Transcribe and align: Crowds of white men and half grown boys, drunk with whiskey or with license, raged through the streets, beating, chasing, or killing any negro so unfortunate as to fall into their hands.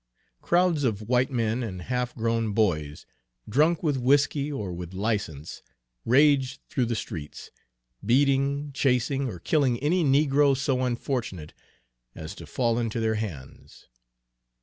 Crowds 0.41 0.83
of 0.83 1.07
white 1.07 1.29
men 1.29 1.61
and 1.61 1.83
half 1.83 2.15
grown 2.15 2.53
boys, 2.53 3.05
drunk 3.47 3.83
with 3.83 3.97
whiskey 3.97 4.51
or 4.51 4.73
with 4.73 4.95
license, 4.95 5.61
raged 6.05 6.59
through 6.67 6.87
the 6.87 6.95
streets, 6.95 7.51
beating, 8.03 8.71
chasing, 8.73 9.27
or 9.29 9.37
killing 9.37 9.77
any 9.77 10.03
negro 10.03 10.57
so 10.57 10.81
unfortunate 10.85 11.53
as 12.15 12.33
to 12.33 12.47
fall 12.47 12.79
into 12.79 12.99
their 12.99 13.13
hands. 13.21 13.89